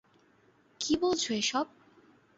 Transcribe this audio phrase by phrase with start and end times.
[0.79, 1.65] কী বলছো এসব?